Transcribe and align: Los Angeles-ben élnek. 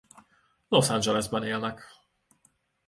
Los 0.69 0.89
Angeles-ben 0.89 1.43
élnek. 1.43 1.85